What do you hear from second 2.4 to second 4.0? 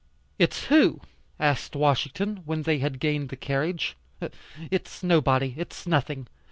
when they had gained the carriage.